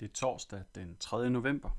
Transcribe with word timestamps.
Det 0.00 0.08
er 0.08 0.12
torsdag 0.12 0.62
den 0.74 0.96
3. 1.00 1.30
november, 1.30 1.70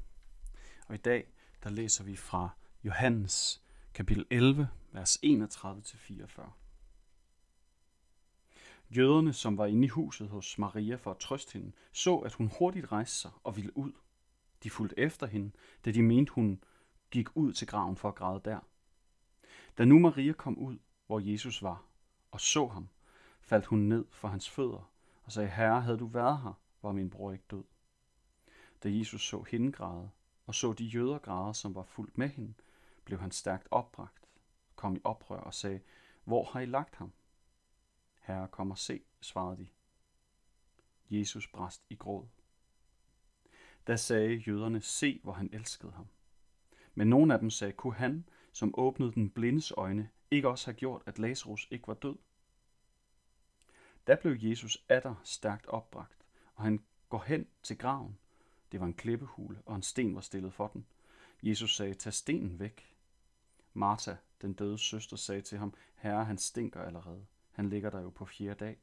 og 0.87 0.95
i 0.95 0.97
dag 0.97 1.27
der 1.63 1.69
læser 1.69 2.03
vi 2.03 2.15
fra 2.15 2.49
Johannes 2.83 3.63
kapitel 3.93 4.25
11, 4.29 4.69
vers 4.91 5.17
31-44. 5.25 6.49
Jøderne, 8.89 9.33
som 9.33 9.57
var 9.57 9.65
inde 9.65 9.85
i 9.85 9.87
huset 9.87 10.29
hos 10.29 10.57
Maria 10.57 10.95
for 10.95 11.11
at 11.11 11.17
trøste 11.17 11.53
hende, 11.53 11.71
så, 11.91 12.17
at 12.17 12.33
hun 12.33 12.51
hurtigt 12.59 12.91
rejste 12.91 13.15
sig 13.15 13.31
og 13.43 13.55
ville 13.55 13.77
ud. 13.77 13.91
De 14.63 14.69
fulgte 14.69 14.99
efter 14.99 15.27
hende, 15.27 15.51
da 15.85 15.91
de 15.91 16.03
mente, 16.03 16.33
hun 16.33 16.63
gik 17.11 17.27
ud 17.35 17.53
til 17.53 17.67
graven 17.67 17.97
for 17.97 18.09
at 18.09 18.15
græde 18.15 18.41
der. 18.45 18.59
Da 19.77 19.85
nu 19.85 19.99
Maria 19.99 20.33
kom 20.33 20.57
ud, 20.57 20.77
hvor 21.07 21.19
Jesus 21.19 21.63
var, 21.63 21.83
og 22.31 22.41
så 22.41 22.67
ham, 22.67 22.89
faldt 23.41 23.65
hun 23.65 23.79
ned 23.79 24.05
for 24.11 24.27
hans 24.27 24.49
fødder 24.49 24.91
og 25.23 25.31
sagde, 25.31 25.49
Herre, 25.49 25.81
havde 25.81 25.97
du 25.97 26.05
været 26.05 26.41
her, 26.41 26.59
var 26.81 26.91
min 26.91 27.09
bror 27.09 27.31
ikke 27.31 27.45
død. 27.51 27.63
Da 28.85 28.89
Jesus 28.89 29.27
så 29.27 29.41
hende 29.41 29.71
græde, 29.71 30.09
og 30.45 30.55
så 30.55 30.73
de 30.73 30.85
jøder 30.85 31.19
græde, 31.19 31.53
som 31.53 31.75
var 31.75 31.83
fuldt 31.83 32.17
med 32.17 32.29
hende, 32.29 32.53
blev 33.05 33.19
han 33.19 33.31
stærkt 33.31 33.67
opbragt, 33.71 34.27
kom 34.75 34.95
i 34.95 34.99
oprør 35.03 35.39
og 35.39 35.53
sagde, 35.53 35.81
Hvor 36.23 36.43
har 36.43 36.59
I 36.59 36.65
lagt 36.65 36.95
ham? 36.95 37.13
Herre, 38.21 38.47
kom 38.47 38.71
og 38.71 38.77
se, 38.77 39.01
svarede 39.21 39.57
de. 39.57 39.67
Jesus 41.09 41.47
brast 41.47 41.83
i 41.89 41.95
gråd. 41.95 42.27
Da 43.87 43.95
sagde 43.95 44.35
jøderne, 44.35 44.81
se, 44.81 45.19
hvor 45.23 45.33
han 45.33 45.49
elskede 45.53 45.91
ham. 45.91 46.07
Men 46.95 47.07
nogle 47.07 47.33
af 47.33 47.39
dem 47.39 47.49
sagde, 47.49 47.73
kunne 47.73 47.95
han, 47.95 48.29
som 48.51 48.73
åbnede 48.77 49.13
den 49.13 49.29
blindes 49.29 49.71
øjne, 49.77 50.09
ikke 50.31 50.49
også 50.49 50.67
have 50.67 50.77
gjort, 50.77 51.01
at 51.05 51.19
Lazarus 51.19 51.67
ikke 51.71 51.87
var 51.87 51.93
død? 51.93 52.17
Da 54.07 54.15
blev 54.15 54.37
Jesus 54.39 54.85
atter 54.89 55.15
stærkt 55.23 55.65
opbragt, 55.65 56.25
og 56.55 56.63
han 56.63 56.83
går 57.09 57.23
hen 57.23 57.47
til 57.63 57.77
graven. 57.77 58.17
Det 58.75 58.79
var 58.79 58.87
en 58.87 58.93
klippehule, 58.93 59.61
og 59.65 59.75
en 59.75 59.81
sten 59.81 60.15
var 60.15 60.21
stillet 60.21 60.53
for 60.53 60.67
den. 60.67 60.85
Jesus 61.43 61.75
sagde, 61.75 61.93
tag 61.93 62.13
stenen 62.13 62.59
væk. 62.59 62.95
Martha, 63.73 64.15
den 64.41 64.53
døde 64.53 64.77
søster, 64.77 65.17
sagde 65.17 65.41
til 65.41 65.57
ham, 65.57 65.73
Herre, 65.95 66.25
han 66.25 66.37
stinker 66.37 66.81
allerede. 66.81 67.25
Han 67.51 67.69
ligger 67.69 67.89
der 67.89 68.01
jo 68.01 68.09
på 68.09 68.25
fjerde 68.25 68.65
dag. 68.65 68.77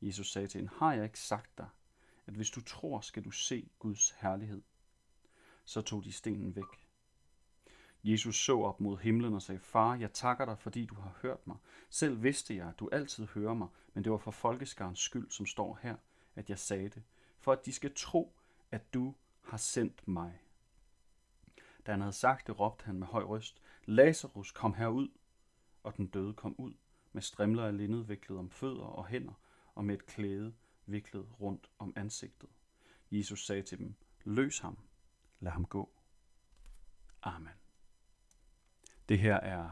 Jesus 0.00 0.32
sagde 0.32 0.48
til 0.48 0.58
hende, 0.58 0.72
har 0.76 0.94
jeg 0.94 1.04
ikke 1.04 1.20
sagt 1.20 1.58
dig, 1.58 1.68
at 2.26 2.34
hvis 2.34 2.50
du 2.50 2.60
tror, 2.60 3.00
skal 3.00 3.24
du 3.24 3.30
se 3.30 3.68
Guds 3.78 4.10
herlighed? 4.10 4.62
Så 5.64 5.80
tog 5.80 6.04
de 6.04 6.12
stenen 6.12 6.56
væk. 6.56 6.88
Jesus 8.04 8.44
så 8.44 8.60
op 8.60 8.80
mod 8.80 8.98
himlen 8.98 9.34
og 9.34 9.42
sagde, 9.42 9.60
Far, 9.60 9.96
jeg 9.96 10.12
takker 10.12 10.44
dig, 10.44 10.58
fordi 10.58 10.86
du 10.86 10.94
har 10.94 11.18
hørt 11.22 11.46
mig. 11.46 11.56
Selv 11.90 12.22
vidste 12.22 12.56
jeg, 12.56 12.68
at 12.68 12.78
du 12.78 12.88
altid 12.92 13.26
hører 13.26 13.54
mig, 13.54 13.68
men 13.92 14.04
det 14.04 14.12
var 14.12 14.18
for 14.18 14.30
folkeskarens 14.30 15.00
skyld, 15.00 15.30
som 15.30 15.46
står 15.46 15.78
her, 15.82 15.96
at 16.34 16.50
jeg 16.50 16.58
sagde 16.58 16.88
det, 16.88 17.02
for 17.38 17.52
at 17.52 17.66
de 17.66 17.72
skal 17.72 17.92
tro, 17.96 18.36
at 18.74 18.94
du 18.94 19.14
har 19.42 19.56
sendt 19.56 20.08
mig. 20.08 20.40
Da 21.86 21.90
han 21.90 22.00
havde 22.00 22.12
sagt 22.12 22.46
det, 22.46 22.60
råbte 22.60 22.84
han 22.84 22.98
med 22.98 23.06
høj 23.06 23.22
røst, 23.22 23.62
Lazarus, 23.84 24.52
kom 24.52 24.74
herud! 24.74 25.08
Og 25.82 25.96
den 25.96 26.06
døde 26.06 26.34
kom 26.34 26.54
ud, 26.58 26.74
med 27.12 27.22
strimler 27.22 27.66
af 27.66 27.76
linned 27.76 28.04
viklet 28.04 28.38
om 28.38 28.50
fødder 28.50 28.84
og 28.84 29.06
hænder, 29.06 29.32
og 29.74 29.84
med 29.84 29.94
et 29.94 30.06
klæde 30.06 30.54
viklet 30.86 31.40
rundt 31.40 31.70
om 31.78 31.92
ansigtet. 31.96 32.48
Jesus 33.10 33.46
sagde 33.46 33.62
til 33.62 33.78
dem, 33.78 33.94
løs 34.24 34.58
ham, 34.58 34.78
lad 35.40 35.52
ham 35.52 35.64
gå. 35.64 35.90
Amen. 37.22 37.52
Det 39.08 39.18
her 39.18 39.36
er 39.36 39.70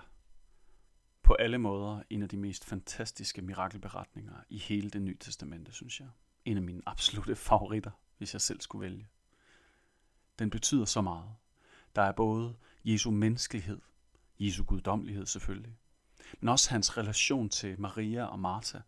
på 1.22 1.34
alle 1.34 1.58
måder 1.58 2.02
en 2.10 2.22
af 2.22 2.28
de 2.28 2.36
mest 2.36 2.64
fantastiske 2.64 3.42
mirakelberetninger 3.42 4.36
i 4.48 4.58
hele 4.58 4.90
det 4.90 5.02
nye 5.02 5.16
testamente, 5.16 5.72
synes 5.72 6.00
jeg. 6.00 6.08
En 6.44 6.56
af 6.56 6.62
mine 6.62 6.82
absolute 6.86 7.36
favoritter, 7.36 7.90
hvis 8.22 8.32
jeg 8.32 8.40
selv 8.40 8.60
skulle 8.60 8.82
vælge. 8.82 9.08
Den 10.38 10.50
betyder 10.50 10.84
så 10.84 11.00
meget. 11.00 11.34
Der 11.96 12.02
er 12.02 12.12
både 12.12 12.56
Jesu 12.84 13.10
menneskelighed, 13.10 13.80
Jesu 14.38 14.64
guddommelighed 14.64 15.26
selvfølgelig, 15.26 15.78
men 16.40 16.48
også 16.48 16.70
hans 16.70 16.96
relation 16.98 17.48
til 17.48 17.80
Maria 17.80 18.24
og 18.24 18.38
Martha, 18.38 18.78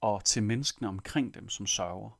og 0.00 0.24
til 0.24 0.42
menneskene 0.42 0.88
omkring 0.88 1.34
dem, 1.34 1.48
som 1.48 1.66
sørger. 1.66 2.18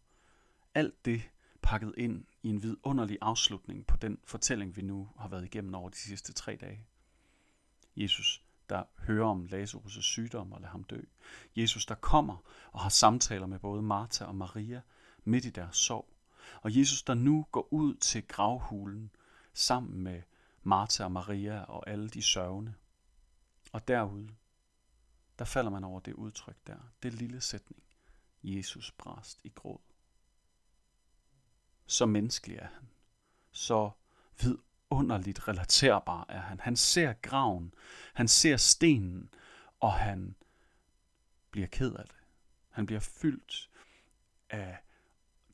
Alt 0.75 1.05
det 1.05 1.23
pakket 1.63 1.95
ind 1.97 2.25
i 2.43 2.49
en 2.49 2.63
vidunderlig 2.63 3.19
afslutning 3.21 3.87
på 3.87 3.97
den 3.97 4.19
fortælling, 4.25 4.77
vi 4.77 4.83
nu 4.83 5.09
har 5.19 5.29
været 5.29 5.45
igennem 5.45 5.75
over 5.75 5.89
de 5.89 5.97
sidste 5.97 6.33
tre 6.33 6.57
dage. 6.57 6.87
Jesus, 7.97 8.43
der 8.69 8.85
hører 8.99 9.27
om 9.27 9.49
Lazarus' 9.53 10.01
sygdom 10.01 10.53
og 10.53 10.61
lader 10.61 10.73
ham 10.73 10.85
dø. 10.85 11.01
Jesus, 11.57 11.87
der 11.87 11.95
kommer 11.95 12.37
og 12.73 12.81
har 12.81 12.89
samtaler 12.89 13.47
med 13.47 13.59
både 13.59 13.83
Martha 13.83 14.25
og 14.25 14.35
Maria 14.35 14.81
midt 15.25 15.45
i 15.45 15.51
deres 15.51 15.77
sorg. 15.77 16.10
Og 16.63 16.79
Jesus, 16.79 17.03
der 17.03 17.15
nu 17.15 17.47
går 17.53 17.73
ud 17.73 17.95
til 17.95 18.27
gravhulen 18.29 19.11
sammen 19.53 20.03
med 20.03 20.23
Martha 20.63 21.05
og 21.05 21.13
Maria 21.13 21.63
og 21.63 21.89
alle 21.89 22.09
de 22.09 22.23
sørgende. 22.23 22.75
Og 23.73 23.89
derude, 23.89 24.29
der 25.39 25.45
falder 25.45 25.71
man 25.71 25.85
over 25.85 26.01
det 26.01 26.15
udtryk 26.15 26.57
der, 26.67 26.79
det 27.03 27.15
lille 27.15 27.41
sætning. 27.41 27.83
Jesus 28.43 28.93
brast 28.93 29.41
i 29.45 29.49
gråd. 29.49 29.81
Så 31.87 32.07
menneskelig 32.07 32.57
er 32.57 32.67
han. 32.67 32.89
Så 33.51 33.91
vidunderligt 34.41 35.49
relaterbar 35.49 36.27
er 36.29 36.41
han. 36.41 36.61
Han 36.61 36.77
ser 36.77 37.13
graven, 37.13 37.75
han 38.15 38.29
ser 38.29 38.57
stenen, 38.57 39.35
og 39.81 39.93
han 39.93 40.37
bliver 41.51 41.67
ked 41.67 41.95
af 41.95 42.05
det. 42.05 42.17
Han 42.71 42.87
bliver 42.87 43.01
fyldt 43.01 43.71
af 44.51 44.79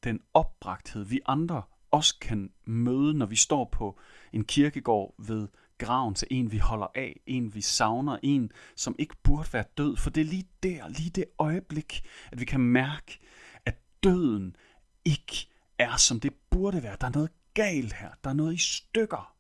den 0.07 0.21
opbragthed, 0.35 1.05
vi 1.05 1.21
andre 1.27 1.63
også 1.91 2.19
kan 2.21 2.51
møde, 2.65 3.15
når 3.15 3.27
vi 3.27 3.37
står 3.37 3.65
på 3.65 3.99
en 4.33 4.45
kirkegård 4.45 5.15
ved 5.19 5.49
graven 5.79 6.15
til 6.15 6.29
en, 6.31 6.53
vi 6.53 6.59
holder 6.59 6.87
af, 6.95 7.21
en, 7.27 7.55
vi 7.55 7.61
savner, 7.61 8.19
en, 8.23 8.53
som 8.77 8.97
ikke 8.99 9.17
burde 9.23 9.53
være 9.53 9.65
død. 9.77 9.97
For 9.97 10.11
det 10.11 10.21
er 10.21 10.25
lige 10.25 10.49
der, 10.63 10.89
lige 10.89 11.11
det 11.11 11.25
øjeblik, 11.39 12.05
at 12.33 12.41
vi 12.41 12.45
kan 12.45 12.61
mærke, 12.61 13.19
at 13.65 13.79
døden 14.03 14.57
ikke 15.05 15.49
er, 15.79 15.97
som 15.97 16.21
det 16.21 16.35
burde 16.51 16.83
være. 16.83 16.97
Der 17.01 17.07
er 17.07 17.13
noget 17.13 17.31
galt 17.55 17.93
her. 17.93 18.11
Der 18.25 18.31
er 18.31 18.35
noget 18.35 18.55
i 18.55 18.59
stykker. 18.59 19.35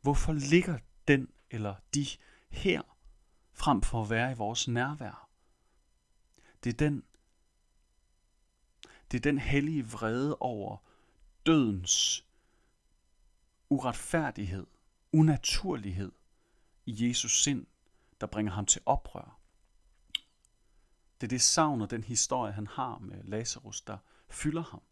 Hvorfor 0.00 0.32
ligger 0.32 0.78
den 1.08 1.28
eller 1.50 1.74
de 1.94 2.06
her, 2.50 2.82
frem 3.54 3.82
for 3.82 4.02
at 4.02 4.10
være 4.10 4.32
i 4.32 4.34
vores 4.34 4.68
nærvær? 4.68 5.28
Det 6.64 6.72
er 6.72 6.76
den, 6.76 7.02
det 9.12 9.18
er 9.18 9.22
den 9.22 9.38
hellige 9.38 9.86
vrede 9.86 10.36
over 10.40 10.76
dødens 11.46 12.26
uretfærdighed, 13.68 14.66
unaturlighed 15.12 16.12
i 16.86 17.08
Jesus 17.08 17.42
sind, 17.42 17.66
der 18.20 18.26
bringer 18.26 18.52
ham 18.52 18.66
til 18.66 18.82
oprør. 18.86 19.38
Det 21.20 21.26
er 21.26 21.28
det 21.28 21.42
savn 21.42 21.80
og 21.80 21.90
den 21.90 22.04
historie, 22.04 22.52
han 22.52 22.66
har 22.66 22.98
med 22.98 23.22
Lazarus, 23.24 23.80
der 23.80 23.98
fylder 24.28 24.62
ham. 24.62 24.82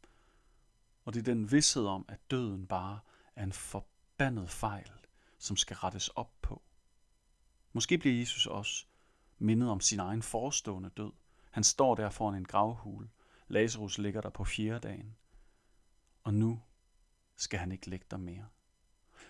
Og 1.04 1.14
det 1.14 1.20
er 1.20 1.34
den 1.34 1.50
vidshed 1.50 1.86
om, 1.86 2.04
at 2.08 2.30
døden 2.30 2.66
bare 2.66 3.00
er 3.36 3.42
en 3.42 3.52
forbandet 3.52 4.50
fejl, 4.50 4.90
som 5.38 5.56
skal 5.56 5.76
rettes 5.76 6.08
op 6.08 6.32
på. 6.42 6.62
Måske 7.72 7.98
bliver 7.98 8.18
Jesus 8.18 8.46
også 8.46 8.86
mindet 9.38 9.70
om 9.70 9.80
sin 9.80 10.00
egen 10.00 10.22
forestående 10.22 10.90
død. 10.96 11.12
Han 11.50 11.64
står 11.64 11.94
der 11.94 12.10
foran 12.10 12.34
en 12.34 12.44
gravhule. 12.44 13.08
Lazarus 13.50 13.98
ligger 13.98 14.20
der 14.20 14.30
på 14.30 14.44
fjerde 14.44 14.88
dagen. 14.88 15.16
Og 16.22 16.34
nu 16.34 16.62
skal 17.36 17.58
han 17.58 17.72
ikke 17.72 17.86
ligge 17.86 18.06
der 18.10 18.16
mere. 18.16 18.48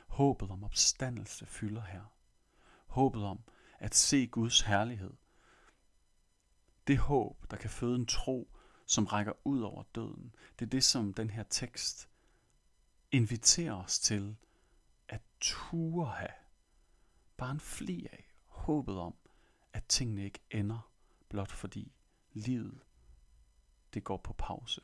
Håbet 0.07 0.51
om 0.51 0.65
opstandelse 0.65 1.47
fylder 1.47 1.83
her. 1.83 2.05
Håbet 2.87 3.25
om 3.25 3.41
at 3.79 3.95
se 3.95 4.27
Guds 4.27 4.61
herlighed. 4.61 5.13
Det 6.87 6.99
håb, 6.99 7.51
der 7.51 7.57
kan 7.57 7.71
føde 7.71 7.97
en 7.97 8.07
tro, 8.07 8.57
som 8.87 9.05
rækker 9.05 9.33
ud 9.45 9.61
over 9.61 9.83
døden. 9.95 10.35
Det 10.59 10.65
er 10.65 10.71
det, 10.71 10.85
som 10.85 11.15
den 11.15 11.31
her 11.31 11.43
tekst 11.43 12.09
inviterer 13.11 13.75
os 13.75 13.99
til 13.99 14.37
at 15.09 15.23
ture 15.41 16.07
have. 16.07 16.35
Bare 17.37 17.51
en 17.51 17.61
fli 17.61 18.07
af 18.13 18.33
håbet 18.47 18.99
om, 18.99 19.15
at 19.73 19.85
tingene 19.85 20.25
ikke 20.25 20.41
ender, 20.51 20.91
blot 21.29 21.51
fordi 21.51 21.93
livet 22.33 22.83
det 23.95 24.05
går 24.05 24.17
på 24.17 24.33
pause. 24.33 24.81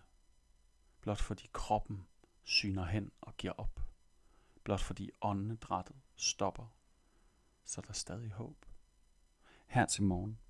Blot 1.00 1.20
fordi 1.20 1.50
kroppen 1.52 2.06
syner 2.44 2.84
hen 2.84 3.12
og 3.20 3.36
giver 3.36 3.52
op 3.52 3.86
blot 4.66 4.80
fordi 4.80 5.10
åndedrættet 5.20 5.96
stopper, 6.16 6.76
så 7.64 7.80
der 7.80 7.88
er 7.88 7.92
stadig 7.92 8.30
håb. 8.30 8.66
Her 9.66 9.86
til 9.86 10.02
morgen. 10.02 10.40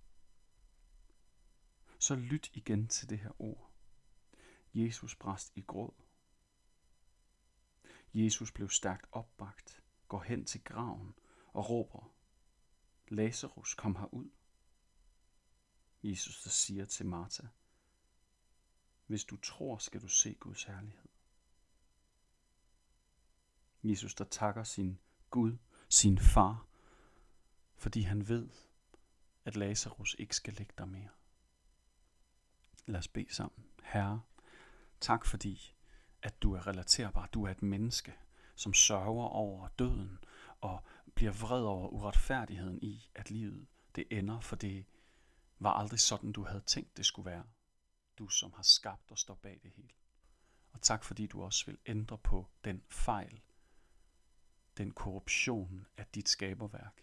Så 1.99 2.15
lyt 2.15 2.51
igen 2.55 2.89
til 2.89 3.09
det 3.11 3.19
her 3.19 3.43
ord. 3.43 3.73
Jesus 4.75 5.17
brast 5.17 5.53
i 5.57 5.61
gråd. 5.61 5.95
Jesus 8.15 8.53
blev 8.53 8.69
stærkt 8.69 9.07
opbagt, 9.13 9.83
går 10.09 10.23
hen 10.23 10.45
til 10.45 10.65
graven 10.65 11.15
og 11.47 11.71
råber, 11.71 12.15
Lazarus, 13.09 13.75
kom 13.75 13.97
herud. 13.97 14.31
Jesus 16.03 16.43
der 16.43 16.51
siger 16.51 16.85
til 16.85 17.07
Martha, 17.07 17.47
hvis 19.07 19.25
du 19.25 19.37
tror, 19.37 19.79
skal 19.79 20.03
du 20.03 20.09
se 20.09 20.35
Guds 20.35 20.65
herlighed. 20.65 21.09
Jesus, 23.83 24.15
der 24.15 24.25
takker 24.25 24.65
sin 24.65 24.99
Gud, 25.31 25.57
sin 25.89 26.19
far, 26.19 26.67
fordi 27.77 28.01
han 28.01 28.29
ved, 28.29 28.49
at 29.45 29.57
Lazarus 29.57 30.17
ikke 30.19 30.37
skal 30.37 30.55
ligge 30.55 30.75
der 30.79 30.85
mere. 30.85 31.09
Lad 32.87 32.99
os 32.99 33.09
bede 33.09 33.35
sammen. 33.35 33.65
Herre, 33.83 34.23
tak 35.01 35.25
fordi, 35.25 35.75
at 36.23 36.43
du 36.43 36.55
er 36.55 36.67
relaterbar. 36.67 37.27
Du 37.27 37.45
er 37.45 37.51
et 37.51 37.63
menneske, 37.63 38.15
som 38.55 38.75
sørger 38.75 39.25
over 39.25 39.69
døden 39.69 40.19
og 40.61 40.83
bliver 41.15 41.33
vred 41.33 41.63
over 41.63 41.89
uretfærdigheden 41.89 42.79
i, 42.83 43.11
at 43.15 43.31
livet 43.31 43.67
det 43.97 44.07
ender, 44.11 44.41
for 44.41 44.57
det 44.57 44.85
var 45.59 45.73
aldrig 45.73 46.01
sådan, 46.01 46.33
du 46.33 46.45
havde 46.45 46.63
tænkt, 46.67 46.97
det 46.97 47.07
skulle 47.07 47.31
være. 47.31 47.45
Du, 48.19 48.29
som 48.29 48.53
har 48.53 48.63
skabt 48.63 49.11
og 49.11 49.19
står 49.19 49.35
bag 49.35 49.61
det 49.63 49.71
hele. 49.71 49.95
Og 50.73 50.83
tak 50.83 51.05
fordi 51.05 51.27
du 51.27 51.43
også 51.43 51.67
vil 51.67 51.79
ændre 51.87 52.19
på 52.19 52.49
den 52.65 52.83
fejl, 52.89 53.41
den 54.77 54.91
korruption 54.91 55.87
af 55.97 56.07
dit 56.07 56.29
skaberværk, 56.29 57.03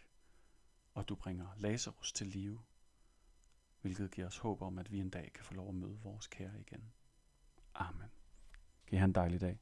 og 0.94 1.10
du 1.10 1.16
bringer 1.16 1.56
Lazarus 1.56 2.12
til 2.12 2.28
live, 2.28 2.64
hvilket 3.82 4.12
giver 4.12 4.28
os 4.28 4.38
håb 4.38 4.62
om, 4.62 4.78
at 4.78 4.92
vi 4.92 5.00
en 5.00 5.10
dag 5.10 5.32
kan 5.34 5.46
få 5.46 5.54
lov 5.54 5.70
at 5.70 5.76
møde 5.76 6.00
vores 6.00 6.28
kære 6.28 6.60
igen. 6.60 6.94
Amen. 7.74 8.10
Kan 8.88 8.96
I 8.96 8.98
have 8.98 9.06
en 9.06 9.16
dejlig 9.16 9.42
dag. 9.42 9.60